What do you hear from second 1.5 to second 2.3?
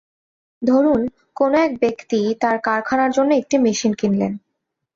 এক ব্যক্তি